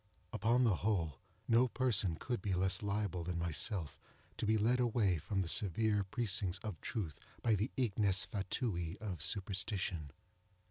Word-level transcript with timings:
Upon 0.33 0.63
the 0.63 0.77
whole, 0.77 1.19
no 1.47 1.67
person 1.67 2.15
could 2.15 2.41
be 2.41 2.55
less 2.55 2.81
liable 2.81 3.23
than 3.23 3.37
myself 3.37 3.99
to 4.37 4.47
be 4.47 4.57
led 4.57 4.79
away 4.79 5.19
from 5.19 5.43
the 5.43 5.47
severe 5.47 6.03
precincts 6.03 6.57
of 6.63 6.81
truth 6.81 7.19
by 7.43 7.53
the 7.53 7.69
ignes 7.77 8.25
fatui 8.25 8.97
of 8.99 9.21
superstition. 9.21 10.09